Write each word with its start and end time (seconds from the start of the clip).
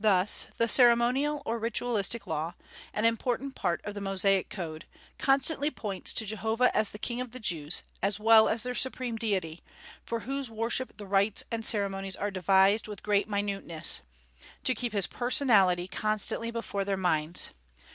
Thus 0.00 0.46
the 0.56 0.66
ceremonial 0.66 1.42
or 1.44 1.58
ritualistic 1.58 2.26
law 2.26 2.54
an 2.94 3.04
important 3.04 3.54
part 3.54 3.82
of 3.84 3.92
the 3.92 4.00
Mosaic 4.00 4.48
Code 4.48 4.86
constantly 5.18 5.70
points 5.70 6.14
to 6.14 6.24
Jehovah 6.24 6.74
as 6.74 6.90
the 6.90 6.98
King 6.98 7.20
of 7.20 7.32
the 7.32 7.38
Jews, 7.38 7.82
as 8.02 8.18
well 8.18 8.48
as 8.48 8.62
their 8.62 8.74
Supreme 8.74 9.16
Deity, 9.16 9.60
for 10.06 10.20
whose 10.20 10.48
worship 10.48 10.96
the 10.96 11.04
rites 11.06 11.44
and 11.50 11.66
ceremonies 11.66 12.16
are 12.16 12.30
devised 12.30 12.88
with 12.88 13.02
great 13.02 13.28
minuteness, 13.28 14.00
to 14.64 14.74
keep 14.74 14.94
His 14.94 15.06
personality 15.06 15.86
constantly 15.86 16.50
before 16.50 16.86
their 16.86 16.96
minds. 16.96 17.50